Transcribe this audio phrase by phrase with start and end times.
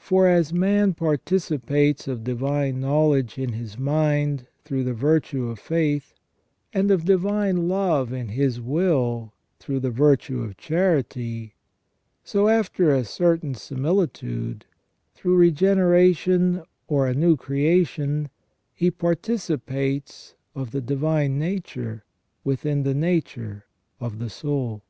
[0.00, 6.12] For as man participates of divine knowledge in his mind through the virtue of faith,
[6.72, 11.54] and of divine love in his will through the virtue of charity,
[12.24, 14.64] so, after a certain similitude,
[15.14, 18.28] through regeneration or a new creation,
[18.74, 22.04] he par ticipates of the divine nature
[22.42, 23.66] within the nature
[24.00, 24.82] of the soul.